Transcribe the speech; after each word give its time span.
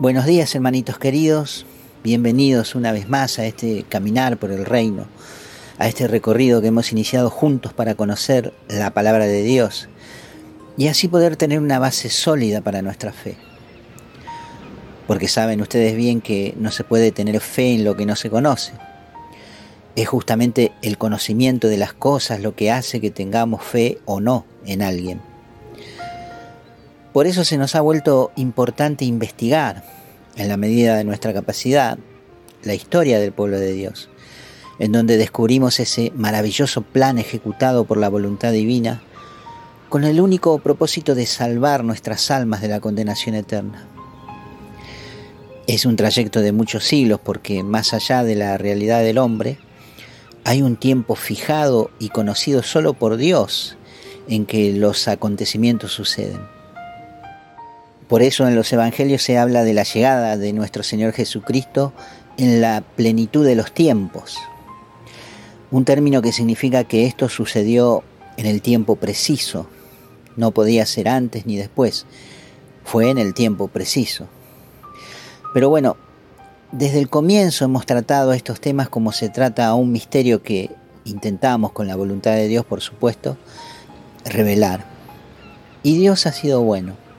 Buenos 0.00 0.24
días 0.24 0.54
hermanitos 0.54 0.98
queridos, 0.98 1.66
bienvenidos 2.02 2.74
una 2.74 2.90
vez 2.90 3.10
más 3.10 3.38
a 3.38 3.44
este 3.44 3.84
caminar 3.86 4.38
por 4.38 4.50
el 4.50 4.64
reino, 4.64 5.04
a 5.76 5.88
este 5.88 6.08
recorrido 6.08 6.62
que 6.62 6.68
hemos 6.68 6.90
iniciado 6.90 7.28
juntos 7.28 7.74
para 7.74 7.94
conocer 7.94 8.54
la 8.66 8.94
palabra 8.94 9.26
de 9.26 9.42
Dios 9.42 9.90
y 10.78 10.88
así 10.88 11.06
poder 11.06 11.36
tener 11.36 11.60
una 11.60 11.78
base 11.78 12.08
sólida 12.08 12.62
para 12.62 12.80
nuestra 12.80 13.12
fe. 13.12 13.36
Porque 15.06 15.28
saben 15.28 15.60
ustedes 15.60 15.94
bien 15.94 16.22
que 16.22 16.54
no 16.56 16.70
se 16.70 16.82
puede 16.82 17.12
tener 17.12 17.38
fe 17.38 17.74
en 17.74 17.84
lo 17.84 17.94
que 17.94 18.06
no 18.06 18.16
se 18.16 18.30
conoce. 18.30 18.72
Es 19.96 20.08
justamente 20.08 20.72
el 20.80 20.96
conocimiento 20.96 21.68
de 21.68 21.76
las 21.76 21.92
cosas 21.92 22.40
lo 22.40 22.54
que 22.54 22.70
hace 22.70 23.02
que 23.02 23.10
tengamos 23.10 23.62
fe 23.62 23.98
o 24.06 24.18
no 24.18 24.46
en 24.64 24.80
alguien. 24.80 25.20
Por 27.12 27.26
eso 27.26 27.44
se 27.44 27.58
nos 27.58 27.74
ha 27.74 27.80
vuelto 27.80 28.30
importante 28.36 29.04
investigar, 29.04 29.82
en 30.36 30.48
la 30.48 30.56
medida 30.56 30.96
de 30.96 31.04
nuestra 31.04 31.32
capacidad, 31.32 31.98
la 32.62 32.74
historia 32.74 33.18
del 33.20 33.32
pueblo 33.32 33.58
de 33.58 33.72
Dios, 33.72 34.08
en 34.78 34.92
donde 34.92 35.16
descubrimos 35.16 35.80
ese 35.80 36.12
maravilloso 36.14 36.82
plan 36.82 37.18
ejecutado 37.18 37.84
por 37.84 37.98
la 37.98 38.08
voluntad 38.08 38.52
divina, 38.52 39.02
con 39.88 40.04
el 40.04 40.20
único 40.20 40.58
propósito 40.58 41.14
de 41.14 41.26
salvar 41.26 41.84
nuestras 41.84 42.30
almas 42.30 42.60
de 42.60 42.68
la 42.68 42.80
condenación 42.80 43.34
eterna. 43.34 43.88
Es 45.66 45.84
un 45.84 45.96
trayecto 45.96 46.40
de 46.40 46.52
muchos 46.52 46.84
siglos 46.84 47.20
porque 47.22 47.62
más 47.62 47.92
allá 47.92 48.24
de 48.24 48.36
la 48.36 48.56
realidad 48.56 49.02
del 49.02 49.18
hombre, 49.18 49.58
hay 50.44 50.62
un 50.62 50.76
tiempo 50.76 51.14
fijado 51.14 51.90
y 51.98 52.08
conocido 52.08 52.62
solo 52.62 52.94
por 52.94 53.16
Dios 53.16 53.76
en 54.28 54.46
que 54.46 54.72
los 54.72 55.08
acontecimientos 55.08 55.92
suceden. 55.92 56.59
Por 58.10 58.22
eso 58.22 58.48
en 58.48 58.56
los 58.56 58.72
Evangelios 58.72 59.22
se 59.22 59.38
habla 59.38 59.62
de 59.62 59.72
la 59.72 59.84
llegada 59.84 60.36
de 60.36 60.52
nuestro 60.52 60.82
Señor 60.82 61.12
Jesucristo 61.12 61.92
en 62.38 62.60
la 62.60 62.82
plenitud 62.96 63.46
de 63.46 63.54
los 63.54 63.70
tiempos. 63.72 64.36
Un 65.70 65.84
término 65.84 66.20
que 66.20 66.32
significa 66.32 66.82
que 66.82 67.06
esto 67.06 67.28
sucedió 67.28 68.02
en 68.36 68.46
el 68.46 68.62
tiempo 68.62 68.96
preciso. 68.96 69.68
No 70.34 70.50
podía 70.50 70.86
ser 70.86 71.08
antes 71.08 71.46
ni 71.46 71.56
después. 71.56 72.04
Fue 72.82 73.10
en 73.10 73.18
el 73.18 73.32
tiempo 73.32 73.68
preciso. 73.68 74.26
Pero 75.54 75.68
bueno, 75.68 75.96
desde 76.72 76.98
el 76.98 77.08
comienzo 77.08 77.64
hemos 77.64 77.86
tratado 77.86 78.32
estos 78.32 78.60
temas 78.60 78.88
como 78.88 79.12
se 79.12 79.28
trata 79.28 79.68
a 79.68 79.74
un 79.74 79.92
misterio 79.92 80.42
que 80.42 80.70
intentamos 81.04 81.70
con 81.70 81.86
la 81.86 81.94
voluntad 81.94 82.32
de 82.32 82.48
Dios, 82.48 82.64
por 82.64 82.80
supuesto, 82.80 83.36
revelar. 84.24 84.84
Y 85.84 85.96
Dios 85.96 86.26
ha 86.26 86.32
sido 86.32 86.62
bueno 86.62 87.09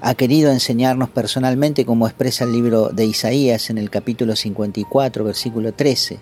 ha 0.00 0.14
querido 0.14 0.50
enseñarnos 0.50 1.08
personalmente, 1.10 1.84
como 1.84 2.06
expresa 2.06 2.44
el 2.44 2.52
libro 2.52 2.88
de 2.88 3.06
Isaías 3.06 3.70
en 3.70 3.78
el 3.78 3.90
capítulo 3.90 4.36
54, 4.36 5.24
versículo 5.24 5.72
13. 5.72 6.18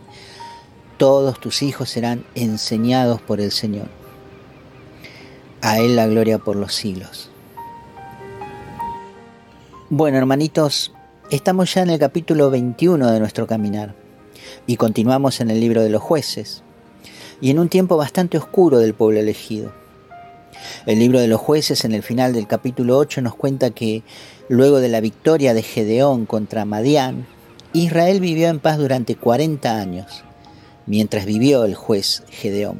Todos 0.96 1.40
tus 1.40 1.62
hijos 1.62 1.90
serán 1.90 2.24
enseñados 2.34 3.20
por 3.20 3.40
el 3.40 3.50
Señor. 3.50 3.88
A 5.60 5.78
Él 5.80 5.96
la 5.96 6.06
gloria 6.06 6.38
por 6.38 6.56
los 6.56 6.74
siglos. 6.74 7.30
Bueno, 9.90 10.18
hermanitos, 10.18 10.92
estamos 11.30 11.72
ya 11.74 11.82
en 11.82 11.90
el 11.90 11.98
capítulo 11.98 12.50
21 12.50 13.10
de 13.10 13.20
nuestro 13.20 13.46
caminar 13.46 13.94
y 14.66 14.76
continuamos 14.76 15.40
en 15.40 15.50
el 15.50 15.60
libro 15.60 15.82
de 15.82 15.90
los 15.90 16.02
jueces 16.02 16.62
y 17.40 17.50
en 17.50 17.58
un 17.58 17.68
tiempo 17.68 17.96
bastante 17.96 18.38
oscuro 18.38 18.78
del 18.78 18.94
pueblo 18.94 19.20
elegido. 19.20 19.72
El 20.86 20.98
libro 20.98 21.20
de 21.20 21.28
los 21.28 21.40
jueces 21.40 21.84
en 21.84 21.92
el 21.92 22.02
final 22.02 22.32
del 22.32 22.46
capítulo 22.46 22.98
8 22.98 23.22
nos 23.22 23.34
cuenta 23.34 23.70
que 23.70 24.02
luego 24.48 24.80
de 24.80 24.88
la 24.88 25.00
victoria 25.00 25.54
de 25.54 25.62
Gedeón 25.62 26.26
contra 26.26 26.64
Madián, 26.64 27.26
Israel 27.72 28.20
vivió 28.20 28.48
en 28.48 28.60
paz 28.60 28.78
durante 28.78 29.16
40 29.16 29.78
años, 29.78 30.24
mientras 30.86 31.26
vivió 31.26 31.64
el 31.64 31.74
juez 31.74 32.22
Gedeón. 32.30 32.78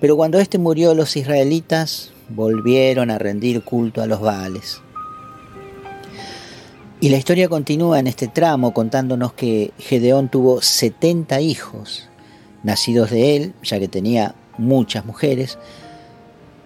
Pero 0.00 0.16
cuando 0.16 0.38
éste 0.38 0.58
murió, 0.58 0.94
los 0.94 1.16
israelitas 1.16 2.12
volvieron 2.28 3.10
a 3.10 3.18
rendir 3.18 3.62
culto 3.62 4.02
a 4.02 4.06
los 4.06 4.20
Baales. 4.20 4.80
Y 7.02 7.08
la 7.08 7.16
historia 7.16 7.48
continúa 7.48 7.98
en 7.98 8.06
este 8.06 8.28
tramo 8.28 8.74
contándonos 8.74 9.32
que 9.32 9.72
Gedeón 9.78 10.28
tuvo 10.28 10.60
70 10.60 11.40
hijos, 11.40 12.08
nacidos 12.62 13.10
de 13.10 13.36
él, 13.36 13.54
ya 13.62 13.78
que 13.78 13.88
tenía 13.88 14.34
muchas 14.58 15.06
mujeres, 15.06 15.58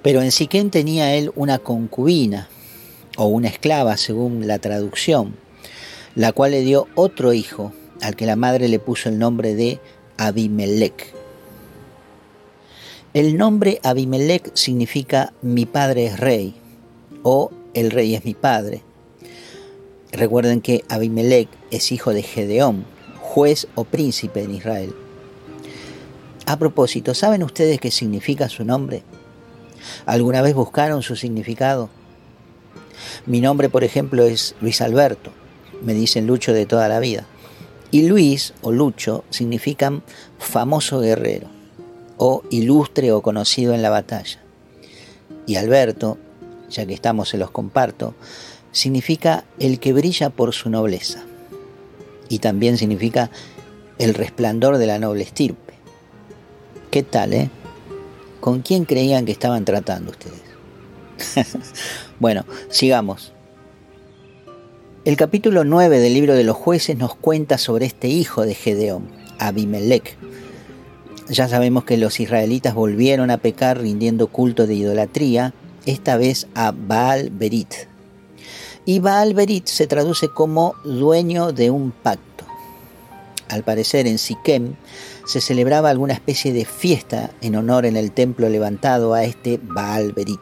pero 0.04 0.20
en 0.20 0.32
Siquén 0.32 0.70
tenía 0.70 1.14
él 1.14 1.32
una 1.34 1.58
concubina, 1.58 2.46
o 3.16 3.24
una 3.24 3.48
esclava 3.48 3.96
según 3.96 4.46
la 4.46 4.58
traducción, 4.58 5.34
la 6.14 6.32
cual 6.32 6.50
le 6.50 6.60
dio 6.60 6.88
otro 6.94 7.32
hijo, 7.32 7.72
al 8.02 8.14
que 8.14 8.26
la 8.26 8.36
madre 8.36 8.68
le 8.68 8.78
puso 8.78 9.08
el 9.08 9.18
nombre 9.18 9.54
de 9.54 9.80
Abimelech. 10.18 11.14
El 13.14 13.38
nombre 13.38 13.80
Abimelech 13.82 14.54
significa 14.54 15.32
mi 15.40 15.64
padre 15.64 16.04
es 16.04 16.20
rey 16.20 16.54
o 17.22 17.50
el 17.72 17.90
rey 17.90 18.14
es 18.14 18.26
mi 18.26 18.34
padre. 18.34 18.82
Recuerden 20.12 20.60
que 20.60 20.84
Abimelech 20.90 21.48
es 21.70 21.92
hijo 21.92 22.12
de 22.12 22.22
Gedeón, 22.22 22.84
juez 23.22 23.68
o 23.74 23.84
príncipe 23.84 24.42
en 24.42 24.54
Israel. 24.54 24.94
A 26.44 26.58
propósito, 26.58 27.14
¿saben 27.14 27.42
ustedes 27.42 27.80
qué 27.80 27.90
significa 27.90 28.50
su 28.50 28.66
nombre? 28.66 29.02
¿Alguna 30.06 30.42
vez 30.42 30.54
buscaron 30.54 31.02
su 31.02 31.16
significado? 31.16 31.90
Mi 33.26 33.40
nombre, 33.40 33.68
por 33.68 33.84
ejemplo, 33.84 34.24
es 34.24 34.54
Luis 34.60 34.80
Alberto. 34.80 35.32
Me 35.82 35.94
dicen 35.94 36.26
Lucho 36.26 36.52
de 36.52 36.66
toda 36.66 36.88
la 36.88 37.00
vida. 37.00 37.26
Y 37.90 38.08
Luis 38.08 38.54
o 38.62 38.72
Lucho 38.72 39.24
significan 39.30 40.02
famoso 40.38 41.00
guerrero 41.00 41.48
o 42.16 42.42
ilustre 42.50 43.12
o 43.12 43.22
conocido 43.22 43.74
en 43.74 43.82
la 43.82 43.90
batalla. 43.90 44.40
Y 45.46 45.56
Alberto, 45.56 46.18
ya 46.70 46.86
que 46.86 46.94
estamos 46.94 47.28
se 47.28 47.38
los 47.38 47.50
comparto, 47.50 48.14
significa 48.72 49.44
el 49.58 49.78
que 49.78 49.92
brilla 49.92 50.30
por 50.30 50.52
su 50.52 50.70
nobleza. 50.70 51.24
Y 52.28 52.38
también 52.38 52.78
significa 52.78 53.30
el 53.98 54.14
resplandor 54.14 54.78
de 54.78 54.86
la 54.86 54.98
noble 54.98 55.22
estirpe. 55.22 55.74
¿Qué 56.90 57.02
tal, 57.02 57.34
eh? 57.34 57.50
¿Con 58.44 58.60
quién 58.60 58.84
creían 58.84 59.24
que 59.24 59.32
estaban 59.32 59.64
tratando 59.64 60.10
ustedes? 60.10 60.42
bueno, 62.20 62.44
sigamos. 62.68 63.32
El 65.06 65.16
capítulo 65.16 65.64
9 65.64 65.98
del 65.98 66.12
libro 66.12 66.34
de 66.34 66.44
los 66.44 66.54
jueces 66.54 66.98
nos 66.98 67.14
cuenta 67.14 67.56
sobre 67.56 67.86
este 67.86 68.08
hijo 68.08 68.44
de 68.44 68.54
Gedeón, 68.54 69.08
Abimelech. 69.38 70.18
Ya 71.30 71.48
sabemos 71.48 71.84
que 71.84 71.96
los 71.96 72.20
israelitas 72.20 72.74
volvieron 72.74 73.30
a 73.30 73.38
pecar 73.38 73.80
rindiendo 73.80 74.26
culto 74.26 74.66
de 74.66 74.74
idolatría, 74.74 75.54
esta 75.86 76.18
vez 76.18 76.46
a 76.54 76.74
Baal 76.76 77.30
Berit. 77.30 77.72
Y 78.84 78.98
Baal 78.98 79.32
Berit 79.32 79.68
se 79.68 79.86
traduce 79.86 80.28
como 80.28 80.74
dueño 80.84 81.52
de 81.52 81.70
un 81.70 81.92
pacto. 81.92 82.33
Al 83.48 83.62
parecer 83.62 84.06
en 84.06 84.18
Siquem 84.18 84.74
se 85.26 85.40
celebraba 85.40 85.90
alguna 85.90 86.14
especie 86.14 86.52
de 86.52 86.64
fiesta 86.64 87.30
en 87.42 87.56
honor 87.56 87.84
en 87.84 87.96
el 87.96 88.12
templo 88.12 88.48
levantado 88.48 89.14
a 89.14 89.24
este 89.24 89.60
Baal 89.62 90.12
Berit, 90.12 90.40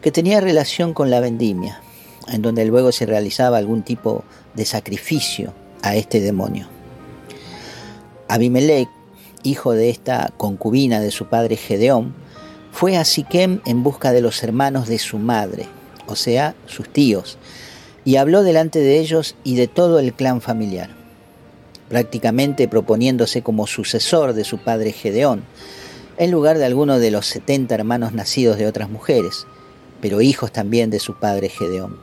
que 0.00 0.12
tenía 0.12 0.40
relación 0.40 0.94
con 0.94 1.10
la 1.10 1.20
vendimia, 1.20 1.82
en 2.28 2.42
donde 2.42 2.64
luego 2.64 2.92
se 2.92 3.06
realizaba 3.06 3.58
algún 3.58 3.82
tipo 3.82 4.24
de 4.54 4.64
sacrificio 4.64 5.52
a 5.82 5.96
este 5.96 6.20
demonio. 6.20 6.68
Abimelech, 8.28 8.88
hijo 9.42 9.72
de 9.72 9.90
esta 9.90 10.32
concubina 10.36 11.00
de 11.00 11.10
su 11.10 11.26
padre 11.26 11.56
Gedeón, 11.56 12.14
fue 12.70 12.96
a 12.96 13.04
Siquem 13.04 13.60
en 13.66 13.82
busca 13.82 14.12
de 14.12 14.20
los 14.20 14.42
hermanos 14.44 14.86
de 14.86 15.00
su 15.00 15.18
madre, 15.18 15.66
o 16.06 16.14
sea, 16.14 16.54
sus 16.66 16.88
tíos, 16.92 17.38
y 18.04 18.16
habló 18.16 18.44
delante 18.44 18.78
de 18.78 19.00
ellos 19.00 19.34
y 19.42 19.56
de 19.56 19.66
todo 19.66 19.98
el 19.98 20.14
clan 20.14 20.40
familiar 20.40 20.99
prácticamente 21.90 22.68
proponiéndose 22.68 23.42
como 23.42 23.66
sucesor 23.66 24.32
de 24.32 24.44
su 24.44 24.58
padre 24.58 24.92
Gedeón, 24.92 25.42
en 26.16 26.30
lugar 26.30 26.56
de 26.56 26.64
alguno 26.64 27.00
de 27.00 27.10
los 27.10 27.26
70 27.26 27.74
hermanos 27.74 28.12
nacidos 28.12 28.56
de 28.58 28.68
otras 28.68 28.88
mujeres, 28.88 29.46
pero 30.00 30.20
hijos 30.20 30.52
también 30.52 30.88
de 30.88 31.00
su 31.00 31.14
padre 31.14 31.48
Gedeón. 31.48 31.98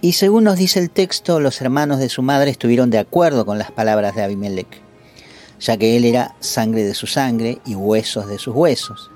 Y 0.00 0.14
según 0.14 0.44
nos 0.44 0.56
dice 0.56 0.80
el 0.80 0.90
texto, 0.90 1.40
los 1.40 1.60
hermanos 1.60 1.98
de 1.98 2.08
su 2.08 2.22
madre 2.22 2.50
estuvieron 2.50 2.90
de 2.90 2.98
acuerdo 2.98 3.44
con 3.44 3.58
las 3.58 3.70
palabras 3.70 4.16
de 4.16 4.22
Abimelech, 4.22 4.80
ya 5.60 5.76
que 5.76 5.96
él 5.96 6.06
era 6.06 6.34
sangre 6.40 6.84
de 6.84 6.94
su 6.94 7.06
sangre 7.06 7.58
y 7.66 7.74
huesos 7.74 8.26
de 8.28 8.38
sus 8.38 8.54
huesos. 8.54 9.10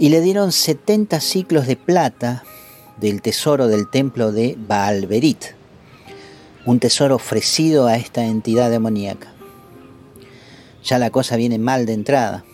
Y 0.00 0.08
le 0.08 0.20
dieron 0.20 0.50
70 0.50 1.20
ciclos 1.20 1.68
de 1.68 1.76
plata 1.76 2.42
del 3.00 3.22
tesoro 3.22 3.68
del 3.68 3.88
templo 3.88 4.32
de 4.32 4.56
Baalberit, 4.58 5.54
un 6.64 6.78
tesoro 6.78 7.16
ofrecido 7.16 7.86
a 7.86 7.96
esta 7.96 8.24
entidad 8.24 8.70
demoníaca. 8.70 9.32
Ya 10.84 10.98
la 10.98 11.10
cosa 11.10 11.36
viene 11.36 11.58
mal 11.58 11.86
de 11.86 11.94
entrada. 11.94 12.44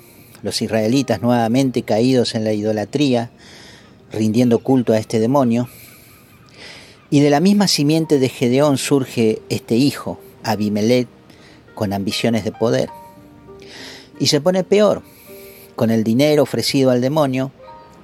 Los 0.42 0.62
israelitas 0.62 1.20
nuevamente 1.20 1.82
caídos 1.82 2.34
en 2.34 2.44
la 2.44 2.52
idolatría, 2.52 3.30
rindiendo 4.12 4.60
culto 4.60 4.92
a 4.92 4.98
este 4.98 5.18
demonio. 5.18 5.68
Y 7.10 7.20
de 7.20 7.30
la 7.30 7.40
misma 7.40 7.68
simiente 7.68 8.18
de 8.18 8.28
Gedeón 8.28 8.78
surge 8.78 9.42
este 9.48 9.76
hijo, 9.76 10.20
Abimelech, 10.42 11.08
con 11.74 11.92
ambiciones 11.92 12.44
de 12.44 12.52
poder. 12.52 12.90
Y 14.18 14.26
se 14.28 14.40
pone 14.40 14.64
peor. 14.64 15.02
Con 15.76 15.90
el 15.90 16.02
dinero 16.02 16.42
ofrecido 16.42 16.90
al 16.90 17.00
demonio, 17.00 17.52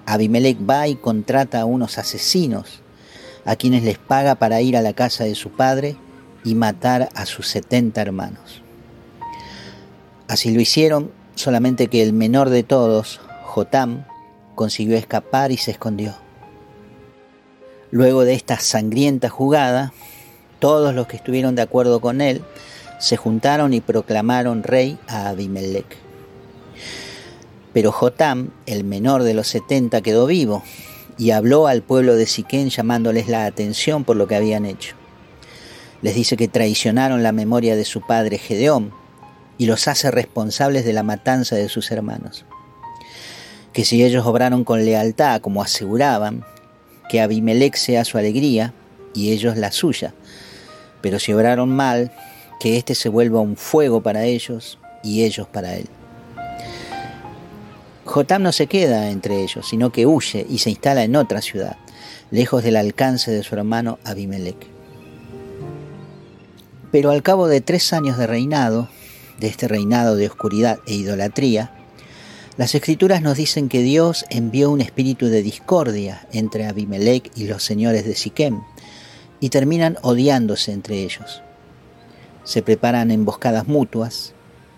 Abimelech 0.07 0.59
va 0.69 0.87
y 0.87 0.95
contrata 0.95 1.61
a 1.61 1.65
unos 1.65 1.99
asesinos, 1.99 2.84
a 3.45 3.57
quienes 3.57 3.83
les 3.83 3.99
paga 3.99 4.35
para 4.37 4.61
ir 4.61 4.77
a 4.77 4.83
la 4.83 4.93
casa 4.93 5.25
de 5.25 5.35
su 5.35 5.51
padre 5.51 5.97
y 6.45 6.55
matar 6.55 7.09
a 7.15 7.27
sus 7.27 7.49
setenta 7.49 8.03
hermanos. 8.03 8.63
Así 10.29 10.53
lo 10.53 10.61
hicieron, 10.61 11.11
solamente 11.35 11.89
que 11.89 12.03
el 12.03 12.13
menor 12.13 12.51
de 12.51 12.63
todos, 12.63 13.21
Jotam, 13.45 14.05
consiguió 14.55 14.97
escapar 14.97 15.53
y 15.53 15.57
se 15.57 15.73
escondió. 15.73 16.15
Luego 17.91 18.25
de 18.25 18.35
esta 18.35 18.59
sangrienta 18.59 19.29
jugada, 19.29 19.93
todos 20.59 20.95
los 20.95 21.07
que 21.07 21.17
estuvieron 21.17 21.55
de 21.55 21.63
acuerdo 21.63 22.01
con 22.01 22.21
él 22.21 22.43
se 22.99 23.17
juntaron 23.17 23.75
y 23.75 23.81
proclamaron 23.81 24.63
rey 24.63 24.99
a 25.07 25.29
Abimelech. 25.29 25.99
Pero 27.73 27.93
Jotam, 27.93 28.51
el 28.67 28.85
menor 28.85 29.25
de 29.25 29.35
los 29.35 29.49
setenta, 29.49 30.01
quedó 30.01 30.27
vivo 30.27 30.63
y 31.19 31.31
habló 31.31 31.67
al 31.67 31.83
pueblo 31.83 32.17
de 32.17 32.27
Siquén 32.27 32.71
llamándoles 32.71 33.29
la 33.29 33.47
atención 33.47 34.05
por 34.05 34.17
lo 34.17 34.27
que 34.27 34.37
habían 34.37 34.67
hecho. 34.67 34.97
Les 36.03 36.15
dice 36.15 36.37
que 36.37 36.49
traicionaron 36.49 37.23
la 37.23 37.33
memoria 37.33 37.77
de 37.77 37.85
su 37.85 38.01
padre 38.01 38.39
Gedeón 38.39 38.93
y 39.59 39.67
los 39.67 39.89
hace 39.89 40.11
responsables 40.11 40.85
de 40.85 40.93
la 40.93 41.03
matanza 41.03 41.57
de 41.57 41.69
sus 41.69 41.91
hermanos. 41.91 42.45
Que 43.73 43.85
si 43.85 44.05
ellos 44.05 44.27
obraron 44.27 44.65
con 44.65 44.85
lealtad, 44.85 45.41
como 45.41 45.63
aseguraban, 45.63 46.45
que 47.09 47.21
Abimelech 47.21 47.77
sea 47.77 48.05
su 48.05 48.19
alegría 48.19 48.73
y 49.15 49.33
ellos 49.33 49.57
la 49.57 49.73
suya. 49.73 50.15
Pero 51.01 51.19
si 51.19 51.33
obraron 51.33 51.71
mal, 51.71 52.13
que 52.61 52.77
éste 52.77 52.95
se 52.95 53.09
vuelva 53.09 53.41
un 53.41 53.57
fuego 53.57 54.03
para 54.03 54.25
ellos 54.25 54.79
y 55.03 55.25
ellos 55.25 55.47
para 55.47 55.75
él. 55.77 55.89
Jotam 58.15 58.45
no 58.45 58.53
se 58.53 58.69
queda 58.69 59.11
entre 59.11 59.43
ellos, 59.43 59.67
sino 59.69 59.91
que 59.91 60.07
huye 60.07 60.47
y 60.49 60.59
se 60.59 60.71
instala 60.71 61.03
en 61.03 61.17
otra 61.17 61.43
ciudad, 61.43 61.79
lejos 62.31 62.63
del 62.63 62.77
alcance 62.77 63.33
de 63.33 63.43
su 63.43 63.57
hermano 63.57 63.99
Abimelech. 64.05 64.69
Pero 66.93 67.11
al 67.11 67.25
cabo 67.25 67.49
de 67.49 67.61
tres 67.61 67.93
años 67.93 68.17
de 68.17 68.29
reinado, 68.29 68.89
de 69.41 69.49
este 69.49 69.67
reinado 69.67 70.15
de 70.15 70.29
oscuridad 70.29 70.79
e 70.87 70.95
idolatría, 70.95 71.73
las 72.57 72.77
escrituras 72.77 73.21
nos 73.21 73.37
dicen 73.37 73.69
que 73.69 73.83
Dios 73.83 74.27
envió 74.31 74.71
un 74.71 74.81
espíritu 74.81 75.27
de 75.27 75.43
discordia 75.43 76.25
entre 76.31 76.67
Abimelech 76.67 77.33
y 77.35 77.49
los 77.49 77.65
señores 77.65 78.05
de 78.05 78.15
Siquem 78.15 78.61
y 79.41 79.49
terminan 79.49 79.99
odiándose 80.03 80.71
entre 80.71 81.03
ellos. 81.03 81.43
Se 82.45 82.63
preparan 82.63 83.11
emboscadas 83.11 83.67
mutuas, 83.67 84.35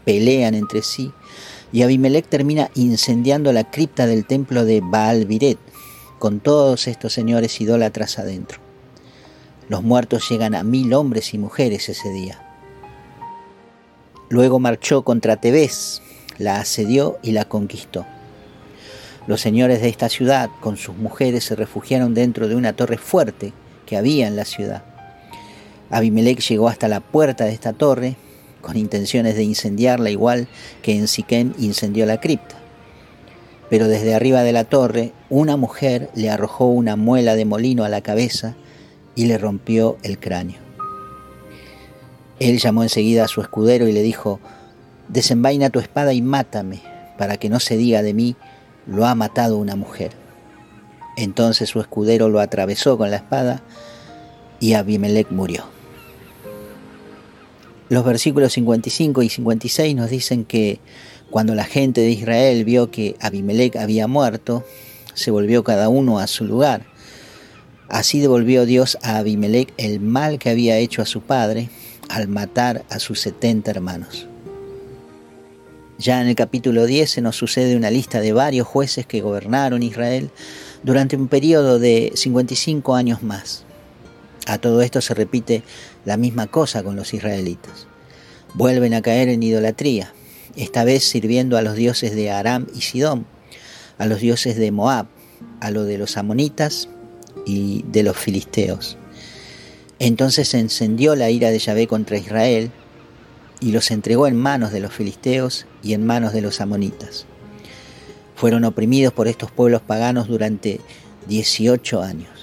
pelean 0.07 0.55
entre 0.55 0.81
sí 0.81 1.13
y 1.73 1.83
Abimelech 1.83 2.27
termina 2.27 2.71
incendiando 2.75 3.53
la 3.53 3.71
cripta 3.71 4.07
del 4.07 4.27
templo 4.27 4.65
de 4.65 4.81
Baal 4.83 5.27
Biret 5.27 5.59
con 6.19 6.41
todos 6.41 6.87
estos 6.87 7.13
señores 7.13 7.61
idólatras 7.61 8.19
adentro. 8.19 8.61
Los 9.69 9.83
muertos 9.83 10.29
llegan 10.31 10.55
a 10.55 10.63
mil 10.63 10.95
hombres 10.95 11.35
y 11.35 11.39
mujeres 11.39 11.89
ese 11.89 12.11
día. 12.11 12.43
Luego 14.29 14.59
marchó 14.59 15.03
contra 15.03 15.37
Tebes, 15.37 16.03
la 16.39 16.59
asedió 16.59 17.19
y 17.23 17.33
la 17.33 17.47
conquistó. 17.47 18.07
Los 19.27 19.41
señores 19.41 19.81
de 19.81 19.89
esta 19.89 20.09
ciudad 20.09 20.51
con 20.61 20.77
sus 20.77 20.97
mujeres 20.97 21.45
se 21.45 21.57
refugiaron 21.57 22.15
dentro 22.15 22.47
de 22.49 22.55
una 22.55 22.75
torre 22.75 22.97
fuerte 22.97 23.53
que 23.85 23.97
había 23.97 24.29
en 24.29 24.37
la 24.37 24.45
ciudad. 24.45 24.85
Abimelech 25.91 26.41
llegó 26.41 26.69
hasta 26.69 26.89
la 26.89 27.01
puerta 27.01 27.45
de 27.45 27.53
esta 27.53 27.73
torre 27.73 28.17
con 28.67 28.77
intenciones 28.77 29.37
de 29.37 29.45
incendiarla 29.45 30.11
igual 30.11 30.49
que 30.83 30.97
en 30.97 31.07
Siquén 31.07 31.55
incendió 31.57 32.05
la 32.05 32.19
cripta. 32.19 32.57
Pero 33.71 33.87
desde 33.87 34.13
arriba 34.13 34.43
de 34.43 34.53
la 34.53 34.65
torre 34.65 35.13
una 35.31 35.57
mujer 35.57 36.11
le 36.17 36.31
arrojó 36.31 36.67
una 36.67 36.97
muela 36.97 37.37
de 37.37 37.45
molino 37.45 37.85
a 37.85 37.89
la 37.89 38.01
cabeza 38.01 38.57
y 39.15 39.27
le 39.27 39.39
rompió 39.39 39.99
el 40.03 40.19
cráneo. 40.19 40.59
Él 42.41 42.59
llamó 42.59 42.83
enseguida 42.83 43.27
a 43.27 43.29
su 43.29 43.41
escudero 43.41 43.87
y 43.87 43.93
le 43.93 44.03
dijo, 44.03 44.41
desenvaina 45.07 45.71
tu 45.71 45.79
espada 45.79 46.13
y 46.13 46.21
mátame, 46.21 46.83
para 47.17 47.37
que 47.37 47.49
no 47.49 47.61
se 47.61 47.77
diga 47.77 48.03
de 48.03 48.15
mí, 48.15 48.35
lo 48.89 49.07
ha 49.07 49.15
matado 49.15 49.59
una 49.59 49.77
mujer. 49.77 50.11
Entonces 51.17 51.69
su 51.69 51.79
escudero 51.81 52.29
lo 52.29 52.41
atravesó 52.41 52.99
con 52.99 53.13
la 53.13 53.19
espada 53.19 53.63
y 54.59 54.73
Abimelech 54.73 55.31
murió. 55.31 55.76
Los 57.89 58.05
versículos 58.05 58.53
55 58.53 59.23
y 59.23 59.29
56 59.29 59.95
nos 59.95 60.11
dicen 60.11 60.45
que 60.45 60.81
cuando 61.31 61.55
la 61.55 61.65
gente 61.65 62.01
de 62.01 62.11
Israel 62.11 62.65
vio 62.65 62.91
que 62.91 63.15
Abimelech 63.21 63.77
había 63.77 64.09
muerto, 64.09 64.65
se 65.15 65.31
volvió 65.31 65.63
cada 65.63 65.89
uno 65.89 66.19
a 66.19 66.27
su 66.27 66.45
lugar. 66.45 66.85
Así 67.89 68.19
devolvió 68.19 68.67
Dios 68.67 68.99
a 69.03 69.19
Abimelech 69.19 69.73
el 69.77 70.01
mal 70.01 70.41
que 70.41 70.51
había 70.51 70.79
hecho 70.79 71.01
a 71.01 71.07
su 71.07 71.21
padre 71.21 71.69
al 72.09 72.27
matar 72.27 72.85
a 72.91 72.99
sus 72.99 73.21
setenta 73.21 73.71
hermanos. 73.71 74.27
Ya 75.99 76.21
en 76.21 76.27
el 76.27 76.35
capítulo 76.35 76.87
10 76.87 77.09
se 77.09 77.21
nos 77.23 77.37
sucede 77.37 77.77
una 77.77 77.91
lista 77.91 78.21
de 78.21 78.33
varios 78.33 78.67
jueces 78.67 79.07
que 79.07 79.21
gobernaron 79.21 79.83
Israel 79.83 80.31
durante 80.83 81.17
un 81.17 81.29
periodo 81.29 81.79
de 81.79 82.13
55 82.15 82.97
años 82.97 83.23
más. 83.23 83.65
A 84.47 84.59
todo 84.59 84.83
esto 84.83 85.01
se 85.01 85.15
repite 85.15 85.63
la 86.07 86.17
misma 86.17 86.47
cosa 86.47 86.83
con 86.83 86.97
los 86.97 87.13
israelitas. 87.13 87.87
Vuelven 88.55 88.95
a 88.95 89.03
caer 89.03 89.29
en 89.29 89.43
idolatría, 89.43 90.15
esta 90.57 90.85
vez 90.85 91.05
sirviendo 91.05 91.59
a 91.59 91.63
los 91.63 91.75
dioses 91.75 92.15
de 92.15 92.31
Aram 92.31 92.67
y 92.75 92.81
Sidón, 92.81 93.27
a 93.99 94.07
los 94.07 94.21
dioses 94.21 94.57
de 94.57 94.71
Moab, 94.71 95.09
a 95.61 95.71
lo 95.71 95.85
de 95.85 95.99
los 95.99 96.17
amonitas 96.17 96.89
y 97.45 97.85
de 97.89 98.03
los 98.03 98.17
filisteos. 98.17 98.97
Entonces 99.99 100.49
se 100.49 100.59
encendió 100.59 101.17
la 101.17 101.31
ira 101.31 101.51
de 101.51 101.59
Yahvé 101.59 101.87
contra 101.87 102.17
Israel 102.17 102.71
y 103.61 103.73
los 103.73 103.91
entregó 103.91 104.27
en 104.27 104.37
manos 104.37 104.73
de 104.73 104.81
los 104.81 104.93
filisteos 104.93 105.67
y 105.83 105.95
en 105.95 106.07
manos 106.07 106.33
de 106.33 106.43
los 106.43 106.61
amonitas. 106.61 107.27
Fueron 108.35 108.65
oprimidos 108.65 109.13
por 109.13 109.29
estos 109.29 109.51
pueblos 109.51 109.83
paganos 109.83 110.29
durante 110.29 110.81
18 111.29 112.03
años. 112.03 112.36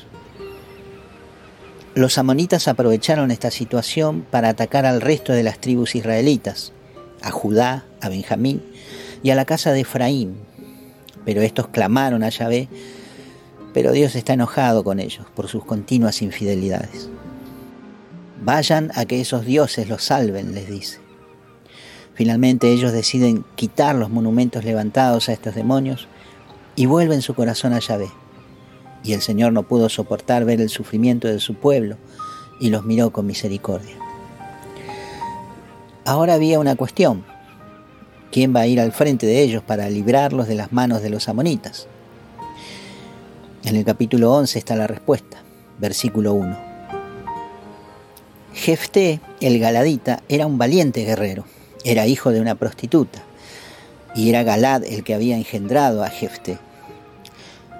Los 1.95 2.17
amonitas 2.17 2.67
aprovecharon 2.67 3.29
esta 3.29 3.51
situación 3.51 4.25
para 4.31 4.49
atacar 4.49 4.87
al 4.87 4.99
resto 4.99 5.31
de 5.31 5.43
las 5.43 5.59
tribus 5.59 5.93
israelitas, 5.93 6.71
a 7.21 7.29
Judá, 7.29 7.85
a 8.01 8.09
Benjamín 8.09 8.63
y 9.21 9.29
a 9.29 9.35
la 9.35 9.45
casa 9.45 9.71
de 9.71 9.81
Efraín. 9.81 10.35
Pero 11.23 11.43
estos 11.43 11.67
clamaron 11.67 12.23
a 12.23 12.29
Yahvé, 12.29 12.67
pero 13.75 13.91
Dios 13.91 14.15
está 14.15 14.33
enojado 14.33 14.83
con 14.83 14.99
ellos 14.99 15.27
por 15.35 15.47
sus 15.47 15.65
continuas 15.65 16.23
infidelidades. 16.23 17.09
Vayan 18.43 18.91
a 18.95 19.05
que 19.05 19.21
esos 19.21 19.45
dioses 19.45 19.87
los 19.87 20.03
salven, 20.03 20.55
les 20.55 20.67
dice. 20.67 20.99
Finalmente 22.15 22.71
ellos 22.71 22.91
deciden 22.91 23.45
quitar 23.55 23.93
los 23.93 24.09
monumentos 24.09 24.63
levantados 24.63 25.29
a 25.29 25.33
estos 25.33 25.53
demonios 25.53 26.07
y 26.75 26.87
vuelven 26.87 27.21
su 27.21 27.35
corazón 27.35 27.71
a 27.73 27.79
Yahvé. 27.79 28.22
Y 29.03 29.13
el 29.13 29.21
Señor 29.21 29.53
no 29.53 29.63
pudo 29.63 29.89
soportar 29.89 30.45
ver 30.45 30.61
el 30.61 30.69
sufrimiento 30.69 31.27
de 31.27 31.39
su 31.39 31.55
pueblo 31.55 31.97
y 32.59 32.69
los 32.69 32.85
miró 32.85 33.11
con 33.11 33.25
misericordia. 33.25 33.95
Ahora 36.05 36.35
había 36.35 36.59
una 36.59 36.75
cuestión. 36.75 37.25
¿Quién 38.31 38.55
va 38.55 38.61
a 38.61 38.67
ir 38.67 38.79
al 38.79 38.91
frente 38.91 39.25
de 39.25 39.41
ellos 39.41 39.63
para 39.63 39.89
librarlos 39.89 40.47
de 40.47 40.55
las 40.55 40.71
manos 40.71 41.01
de 41.01 41.09
los 41.09 41.29
amonitas? 41.29 41.87
En 43.63 43.75
el 43.75 43.85
capítulo 43.85 44.33
11 44.33 44.59
está 44.59 44.75
la 44.75 44.87
respuesta, 44.87 45.37
versículo 45.79 46.33
1. 46.33 46.57
Jefté, 48.53 49.19
el 49.39 49.59
galadita, 49.59 50.23
era 50.27 50.45
un 50.45 50.57
valiente 50.57 51.03
guerrero 51.05 51.45
era 51.83 52.07
hijo 52.07 52.31
de 52.31 52.41
una 52.41 52.55
prostituta 52.55 53.23
y 54.15 54.29
era 54.29 54.43
Galad 54.43 54.83
el 54.83 55.03
que 55.03 55.13
había 55.13 55.35
engendrado 55.35 56.03
a 56.03 56.09
Jefté. 56.09 56.57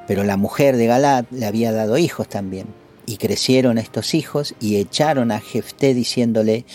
Pero 0.07 0.24
la 0.24 0.38
mujer 0.38 0.77
de 0.77 0.88
Galad 0.88 1.25
le 1.31 1.45
había 1.45 1.72
dado 1.72 1.98
hijos 1.98 2.27
también. 2.27 2.67
Y 3.05 3.17
crecieron 3.17 3.77
estos 3.77 4.13
hijos 4.13 4.55
y 4.60 4.77
echaron 4.77 5.31
a 5.31 5.39
Jefté 5.39 5.93
diciéndole, 5.93 6.65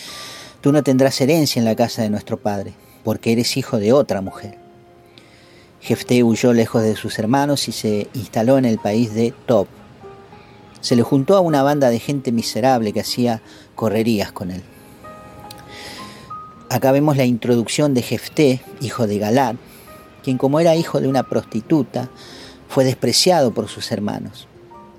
tú 0.61 0.71
no 0.71 0.83
tendrás 0.83 1.19
herencia 1.21 1.59
en 1.59 1.65
la 1.65 1.75
casa 1.75 2.01
de 2.03 2.09
nuestro 2.09 2.37
padre, 2.37 2.73
porque 3.03 3.31
eres 3.31 3.57
hijo 3.57 3.79
de 3.79 3.93
otra 3.93 4.21
mujer. 4.21 4.57
Jefté 5.81 6.23
huyó 6.23 6.53
lejos 6.53 6.83
de 6.83 6.95
sus 6.95 7.17
hermanos 7.19 7.67
y 7.67 7.71
se 7.71 8.07
instaló 8.13 8.57
en 8.57 8.65
el 8.65 8.79
país 8.79 9.13
de 9.13 9.33
Top. 9.45 9.67
Se 10.81 10.95
le 10.95 11.03
juntó 11.03 11.35
a 11.35 11.39
una 11.39 11.63
banda 11.63 11.89
de 11.89 11.99
gente 11.99 12.31
miserable 12.31 12.93
que 12.93 13.01
hacía 13.01 13.41
correrías 13.75 14.31
con 14.31 14.51
él. 14.51 14.61
Acá 16.69 16.91
vemos 16.91 17.17
la 17.17 17.25
introducción 17.25 17.93
de 17.93 18.01
Jefté, 18.01 18.61
hijo 18.81 19.07
de 19.07 19.17
Galad, 19.17 19.55
quien 20.23 20.37
como 20.37 20.59
era 20.59 20.75
hijo 20.75 21.01
de 21.01 21.07
una 21.07 21.23
prostituta, 21.23 22.09
fue 22.69 22.85
despreciado 22.85 23.51
por 23.51 23.67
sus 23.67 23.91
hermanos. 23.91 24.47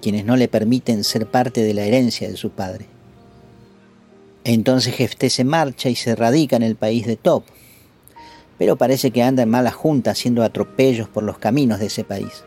quienes 0.02 0.24
no 0.24 0.36
le 0.36 0.48
permiten 0.48 1.04
ser 1.04 1.26
parte 1.26 1.62
de 1.62 1.74
la 1.74 1.82
herencia 1.82 2.26
de 2.26 2.38
su 2.38 2.48
padre. 2.48 2.86
Entonces 4.44 4.94
Jefté 4.94 5.28
se 5.28 5.44
marcha 5.44 5.90
y 5.90 5.94
se 5.94 6.16
radica 6.16 6.56
en 6.56 6.62
el 6.62 6.74
país 6.74 7.06
de 7.06 7.16
Top, 7.16 7.44
pero 8.56 8.76
parece 8.76 9.10
que 9.10 9.22
anda 9.22 9.42
en 9.42 9.50
mala 9.50 9.72
junta 9.72 10.12
haciendo 10.12 10.42
atropellos 10.42 11.06
por 11.06 11.22
los 11.22 11.36
caminos 11.36 11.80
de 11.80 11.86
ese 11.86 12.02
país. 12.02 12.44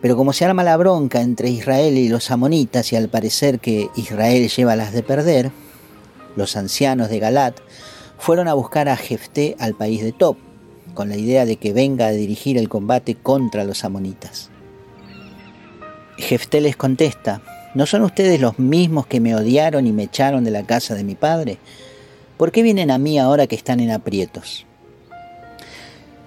Pero 0.00 0.16
como 0.16 0.32
se 0.32 0.44
arma 0.44 0.64
la 0.64 0.76
bronca 0.76 1.20
entre 1.20 1.50
Israel 1.50 1.96
y 1.96 2.08
los 2.08 2.32
amonitas 2.32 2.92
y 2.92 2.96
al 2.96 3.08
parecer 3.08 3.60
que 3.60 3.88
Israel 3.94 4.48
lleva 4.48 4.74
las 4.74 4.92
de 4.92 5.04
perder, 5.04 5.52
los 6.34 6.56
ancianos 6.56 7.10
de 7.10 7.20
Galat 7.20 7.60
fueron 8.18 8.48
a 8.48 8.54
buscar 8.54 8.88
a 8.88 8.96
Jefté 8.96 9.54
al 9.60 9.74
país 9.74 10.02
de 10.02 10.10
Top, 10.10 10.36
con 10.94 11.08
la 11.08 11.16
idea 11.16 11.44
de 11.44 11.56
que 11.56 11.72
venga 11.72 12.06
a 12.06 12.12
dirigir 12.12 12.58
el 12.58 12.68
combate 12.68 13.14
contra 13.14 13.64
los 13.64 13.84
amonitas. 13.84 14.50
Jefté 16.18 16.60
les 16.60 16.76
contesta, 16.76 17.42
¿no 17.74 17.86
son 17.86 18.02
ustedes 18.02 18.40
los 18.40 18.58
mismos 18.58 19.06
que 19.06 19.20
me 19.20 19.34
odiaron 19.34 19.86
y 19.86 19.92
me 19.92 20.04
echaron 20.04 20.44
de 20.44 20.50
la 20.50 20.64
casa 20.64 20.94
de 20.94 21.04
mi 21.04 21.14
padre? 21.14 21.58
¿Por 22.36 22.52
qué 22.52 22.62
vienen 22.62 22.90
a 22.90 22.98
mí 22.98 23.18
ahora 23.18 23.46
que 23.46 23.56
están 23.56 23.80
en 23.80 23.90
aprietos? 23.90 24.66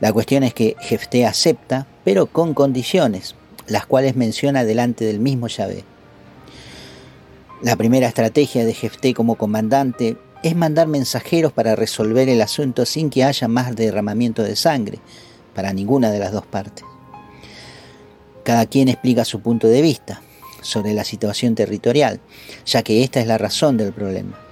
La 0.01 0.11
cuestión 0.11 0.43
es 0.43 0.53
que 0.53 0.75
Jefté 0.79 1.25
acepta, 1.25 1.87
pero 2.03 2.27
con 2.27 2.53
condiciones, 2.53 3.35
las 3.67 3.85
cuales 3.85 4.15
menciona 4.15 4.63
delante 4.63 5.05
del 5.05 5.19
mismo 5.19 5.47
Yahvé. 5.47 5.83
La 7.61 7.75
primera 7.75 8.07
estrategia 8.07 8.65
de 8.65 8.73
Jefté 8.73 9.13
como 9.13 9.35
comandante 9.35 10.17
es 10.43 10.55
mandar 10.55 10.87
mensajeros 10.87 11.51
para 11.51 11.75
resolver 11.75 12.29
el 12.29 12.41
asunto 12.41 12.85
sin 12.85 13.09
que 13.09 13.23
haya 13.23 13.47
más 13.47 13.75
derramamiento 13.75 14.43
de 14.43 14.55
sangre 14.55 14.99
para 15.53 15.73
ninguna 15.73 16.11
de 16.11 16.19
las 16.19 16.31
dos 16.31 16.45
partes. 16.45 16.85
Cada 18.43 18.65
quien 18.65 18.89
explica 18.89 19.25
su 19.25 19.39
punto 19.39 19.67
de 19.67 19.81
vista 19.81 20.21
sobre 20.61 20.93
la 20.93 21.03
situación 21.03 21.55
territorial, 21.55 22.19
ya 22.65 22.83
que 22.83 23.03
esta 23.03 23.19
es 23.19 23.27
la 23.27 23.37
razón 23.37 23.77
del 23.77 23.93
problema 23.93 24.45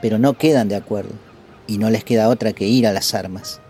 pero 0.00 0.18
no 0.18 0.34
quedan 0.34 0.68
de 0.68 0.76
acuerdo 0.76 1.14
y 1.66 1.78
no 1.78 1.90
les 1.90 2.04
queda 2.04 2.28
otra 2.28 2.52
que 2.52 2.66
ir 2.66 2.86
a 2.86 2.92
las 2.92 3.14
armas. 3.14 3.60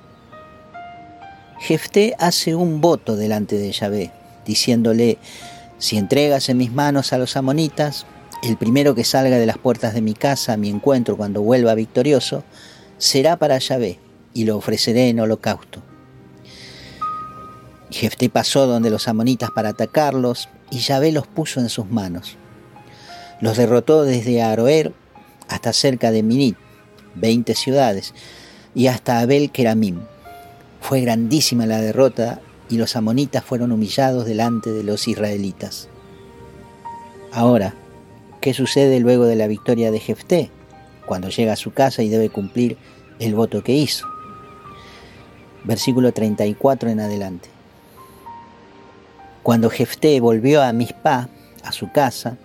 Jefté 1.60 2.14
hace 2.18 2.54
un 2.54 2.80
voto 2.80 3.16
delante 3.16 3.56
de 3.56 3.72
Yahvé, 3.72 4.12
diciéndole, 4.46 5.18
si 5.78 5.96
entregas 5.96 6.48
en 6.48 6.58
mis 6.58 6.72
manos 6.72 7.12
a 7.12 7.18
los 7.18 7.36
amonitas, 7.36 8.06
el 8.42 8.56
primero 8.56 8.94
que 8.94 9.04
salga 9.04 9.38
de 9.38 9.46
las 9.46 9.58
puertas 9.58 9.94
de 9.94 10.00
mi 10.00 10.14
casa 10.14 10.52
a 10.52 10.56
mi 10.56 10.68
encuentro 10.68 11.16
cuando 11.16 11.42
vuelva 11.42 11.74
victorioso, 11.74 12.44
será 12.98 13.36
para 13.36 13.58
Yahvé, 13.58 13.98
y 14.34 14.44
lo 14.44 14.56
ofreceré 14.56 15.08
en 15.08 15.20
holocausto. 15.20 15.82
Jefté 17.90 18.28
pasó 18.28 18.66
donde 18.66 18.90
los 18.90 19.08
amonitas 19.08 19.50
para 19.50 19.70
atacarlos, 19.70 20.48
y 20.70 20.78
Yahvé 20.78 21.12
los 21.12 21.26
puso 21.26 21.60
en 21.60 21.68
sus 21.68 21.90
manos. 21.90 22.36
Los 23.40 23.56
derrotó 23.56 24.04
desde 24.04 24.42
Aroer 24.42 24.92
hasta 25.48 25.72
cerca 25.72 26.10
de 26.10 26.22
Minit, 26.22 26.56
20 27.14 27.54
ciudades, 27.54 28.14
y 28.74 28.86
hasta 28.88 29.20
Abel 29.20 29.50
Keramim. 29.50 30.00
Fue 30.80 31.00
grandísima 31.00 31.66
la 31.66 31.80
derrota 31.80 32.40
y 32.68 32.76
los 32.76 32.96
amonitas 32.96 33.44
fueron 33.44 33.72
humillados 33.72 34.26
delante 34.26 34.70
de 34.70 34.84
los 34.84 35.08
israelitas. 35.08 35.88
Ahora, 37.32 37.74
¿qué 38.40 38.54
sucede 38.54 39.00
luego 39.00 39.24
de 39.24 39.36
la 39.36 39.46
victoria 39.46 39.90
de 39.90 40.00
Jefté, 40.00 40.50
cuando 41.06 41.28
llega 41.28 41.52
a 41.52 41.56
su 41.56 41.72
casa 41.72 42.02
y 42.02 42.08
debe 42.08 42.30
cumplir 42.30 42.76
el 43.18 43.34
voto 43.34 43.62
que 43.62 43.72
hizo? 43.72 44.06
Versículo 45.64 46.12
34 46.12 46.90
en 46.90 47.00
adelante. 47.00 47.48
Cuando 49.42 49.70
Jefté 49.70 50.20
volvió 50.20 50.62
a 50.62 50.72
Mispa, 50.72 51.28
a 51.64 51.72
su 51.72 51.90
casa, 51.90 52.36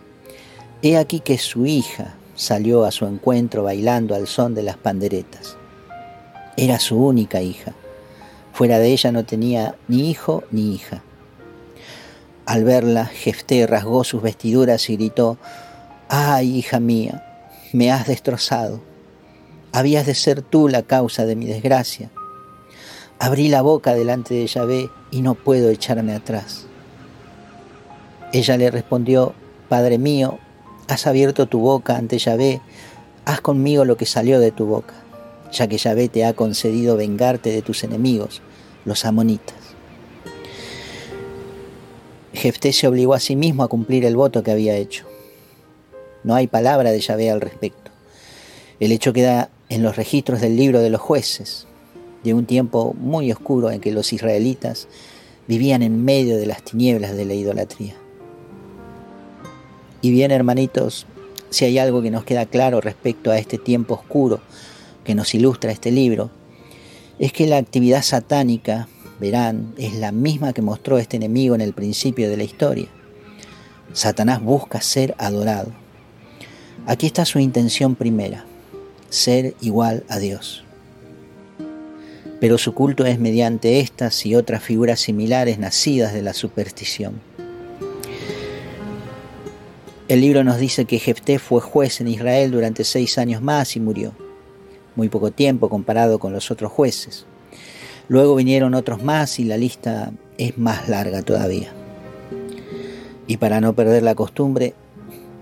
he 0.82 0.98
aquí 0.98 1.20
que 1.20 1.38
su 1.38 1.66
hija, 1.66 2.16
salió 2.36 2.84
a 2.86 2.92
su 2.92 3.06
encuentro 3.06 3.64
bailando 3.64 4.16
al 4.16 4.28
son 4.28 4.56
de 4.56 4.64
las 4.64 4.78
panderetas. 4.78 5.58
Era 6.58 6.80
su 6.80 6.98
única 6.98 7.42
hija. 7.42 7.74
Fuera 8.54 8.80
de 8.80 8.90
ella 8.90 9.12
no 9.12 9.26
tenía 9.26 9.76
ni 9.88 10.10
hijo 10.10 10.44
ni 10.52 10.74
hija. 10.76 11.04
Al 12.46 12.64
verla, 12.64 13.06
Jefté 13.06 13.66
rasgó 13.68 14.04
sus 14.04 14.22
vestiduras 14.22 14.90
y 14.90 14.98
gritó, 14.98 15.38
¡Ay, 16.10 16.58
hija 16.58 16.80
mía! 16.80 17.24
Me 17.72 17.92
has 17.92 18.08
destrozado. 18.08 18.82
Habías 19.72 20.06
de 20.06 20.16
ser 20.16 20.42
tú 20.42 20.68
la 20.68 20.84
causa 20.84 21.26
de 21.26 21.36
mi 21.36 21.46
desgracia. 21.46 22.12
Abrí 23.20 23.50
la 23.50 23.62
boca 23.62 23.94
delante 23.96 24.34
de 24.34 24.48
Yahvé 24.48 24.90
y 25.12 25.22
no 25.22 25.36
puedo 25.36 25.70
echarme 25.70 26.14
atrás. 26.14 26.66
Ella 28.32 28.58
le 28.58 28.70
respondió, 28.70 29.34
Padre 29.70 29.98
mío, 29.98 30.40
Has 30.88 31.08
abierto 31.08 31.48
tu 31.48 31.60
boca 31.60 31.98
ante 31.98 32.18
Yahvé, 32.18 32.60
haz 33.26 33.40
conmigo 33.40 33.86
lo 33.86 33.96
que 33.96 34.06
salió 34.06 34.40
de 34.40 34.52
tu 34.52 34.66
boca, 34.66 34.94
ya 35.52 35.68
que 35.68 35.78
Yahvé 35.78 36.10
te 36.10 36.26
ha 36.26 36.34
concedido 36.34 36.98
vengarte 36.98 37.52
de 37.52 37.62
tus 37.62 37.86
enemigos, 37.86 38.42
los 38.84 39.06
amonitas. 39.06 39.56
Jefté 42.34 42.74
se 42.74 42.88
obligó 42.88 43.14
a 43.14 43.22
sí 43.22 43.36
mismo 43.36 43.64
a 43.64 43.70
cumplir 43.70 44.04
el 44.04 44.18
voto 44.18 44.44
que 44.44 44.52
había 44.52 44.76
hecho. 44.76 45.06
No 46.24 46.36
hay 46.36 46.48
palabra 46.48 46.92
de 46.92 47.00
Yahvé 47.00 47.30
al 47.30 47.42
respecto. 47.42 47.92
El 48.80 48.92
hecho 48.92 49.14
queda 49.14 49.50
en 49.70 49.84
los 49.84 49.96
registros 49.96 50.42
del 50.42 50.56
libro 50.56 50.80
de 50.80 50.90
los 50.90 51.02
jueces, 51.02 51.68
de 52.24 52.34
un 52.34 52.46
tiempo 52.46 52.94
muy 52.98 53.32
oscuro 53.32 53.72
en 53.72 53.82
que 53.82 53.92
los 53.92 54.14
israelitas 54.14 54.88
vivían 55.48 55.84
en 55.84 56.04
medio 56.04 56.38
de 56.38 56.46
las 56.46 56.64
tinieblas 56.64 57.16
de 57.16 57.26
la 57.26 57.34
idolatría. 57.34 57.96
Y 60.02 60.12
bien, 60.12 60.32
hermanitos, 60.32 61.06
si 61.50 61.66
hay 61.66 61.78
algo 61.78 62.02
que 62.02 62.12
nos 62.12 62.24
queda 62.24 62.46
claro 62.46 62.82
respecto 62.82 63.32
a 63.32 63.38
este 63.38 63.58
tiempo 63.58 63.94
oscuro 63.96 64.42
que 65.04 65.16
nos 65.16 65.34
ilustra 65.36 65.72
este 65.72 65.92
libro, 65.92 66.30
es 67.20 67.32
que 67.32 67.48
la 67.48 67.58
actividad 67.58 68.02
satánica, 68.02 68.88
verán, 69.20 69.74
es 69.78 69.94
la 69.94 70.12
misma 70.12 70.54
que 70.54 70.62
mostró 70.62 70.98
este 70.98 71.18
enemigo 71.18 71.56
en 71.56 71.62
el 71.62 71.74
principio 71.74 72.30
de 72.30 72.38
la 72.38 72.44
historia. 72.44 72.88
Satanás 73.94 74.42
busca 74.42 74.82
ser 74.82 75.16
adorado. 75.18 75.83
Aquí 76.86 77.06
está 77.06 77.26
su 77.26 77.40
intención 77.40 77.96
primera, 77.96 78.46
ser 79.10 79.56
igual 79.62 80.04
a 80.10 80.20
Dios. 80.20 80.64
Pero 82.40 82.58
su 82.58 82.74
culto 82.74 83.06
es 83.06 83.20
mediante 83.20 83.80
estas 83.80 84.26
y 84.26 84.36
otras 84.36 84.62
figuras 84.64 85.00
similares 85.00 85.60
nacidas 85.60 86.14
de 86.14 86.22
la 86.22 86.34
superstición. 86.34 87.22
El 90.10 90.20
libro 90.20 90.44
nos 90.44 90.58
dice 90.58 90.84
que 90.84 91.00
Jefté 91.00 91.40
fue 91.40 91.62
juez 91.62 92.02
en 92.02 92.10
Israel 92.10 92.52
durante 92.52 92.84
seis 92.84 93.18
años 93.18 93.42
más 93.42 93.78
y 93.78 93.80
murió. 93.80 94.12
Muy 94.96 95.08
poco 95.08 95.32
tiempo 95.32 95.70
comparado 95.70 96.20
con 96.20 96.34
los 96.34 96.52
otros 96.52 96.72
jueces. 96.72 97.26
Luego 98.10 98.36
vinieron 98.36 98.74
otros 98.74 99.02
más 99.02 99.40
y 99.40 99.46
la 99.46 99.56
lista 99.56 100.12
es 100.38 100.58
más 100.58 100.90
larga 100.90 101.22
todavía. 101.22 101.72
Y 103.28 103.38
para 103.38 103.62
no 103.62 103.74
perder 103.74 104.04
la 104.04 104.16
costumbre, 104.16 104.74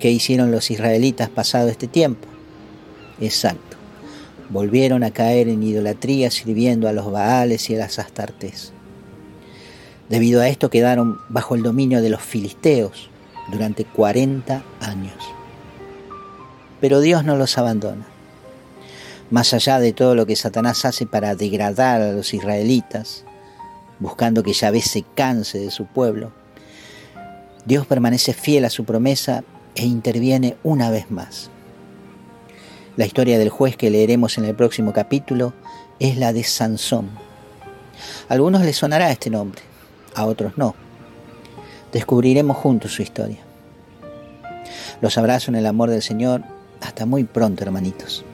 ¿qué 0.01 0.11
hicieron 0.11 0.51
los 0.51 0.71
israelitas 0.71 1.29
pasado 1.29 1.69
este 1.69 1.87
tiempo? 1.87 2.27
Exacto. 3.21 3.77
Volvieron 4.49 5.03
a 5.03 5.11
caer 5.11 5.47
en 5.47 5.63
idolatría 5.63 6.29
sirviendo 6.31 6.89
a 6.89 6.91
los 6.91 7.09
Baales 7.09 7.69
y 7.69 7.75
a 7.75 7.77
las 7.77 7.99
Astartes. 7.99 8.73
Debido 10.09 10.41
a 10.41 10.49
esto 10.49 10.69
quedaron 10.69 11.19
bajo 11.29 11.55
el 11.55 11.63
dominio 11.63 12.01
de 12.01 12.09
los 12.09 12.21
filisteos, 12.21 13.09
durante 13.49 13.85
40 13.85 14.63
años. 14.81 15.23
Pero 16.79 16.99
Dios 16.99 17.23
no 17.23 17.37
los 17.37 17.57
abandona. 17.57 18.07
Más 19.29 19.53
allá 19.53 19.79
de 19.79 19.93
todo 19.93 20.15
lo 20.15 20.25
que 20.25 20.35
Satanás 20.35 20.83
hace 20.83 21.05
para 21.05 21.35
degradar 21.35 22.01
a 22.01 22.11
los 22.11 22.33
israelitas, 22.33 23.23
buscando 23.99 24.41
que 24.41 24.53
Yahvé 24.53 24.81
se 24.81 25.03
canse 25.15 25.59
de 25.59 25.71
su 25.71 25.85
pueblo, 25.85 26.31
Dios 27.65 27.85
permanece 27.85 28.33
fiel 28.33 28.65
a 28.65 28.69
su 28.69 28.83
promesa 28.83 29.43
e 29.75 29.85
interviene 29.85 30.57
una 30.63 30.89
vez 30.89 31.09
más. 31.11 31.49
La 32.97 33.05
historia 33.05 33.39
del 33.39 33.49
juez 33.49 33.77
que 33.77 33.89
leeremos 33.89 34.37
en 34.37 34.45
el 34.45 34.55
próximo 34.55 34.93
capítulo 34.93 35.53
es 35.99 36.17
la 36.17 36.33
de 36.33 36.43
Sansón. 36.43 37.09
A 38.27 38.33
algunos 38.33 38.61
les 38.63 38.77
sonará 38.77 39.11
este 39.11 39.29
nombre, 39.29 39.61
a 40.15 40.25
otros 40.25 40.57
no. 40.57 40.75
Descubriremos 41.91 42.57
juntos 42.57 42.93
su 42.93 43.01
historia. 43.01 43.39
Los 45.01 45.17
abrazo 45.17 45.51
en 45.51 45.55
el 45.55 45.65
amor 45.65 45.89
del 45.89 46.01
Señor. 46.01 46.43
Hasta 46.79 47.05
muy 47.05 47.23
pronto, 47.23 47.63
hermanitos. 47.63 48.25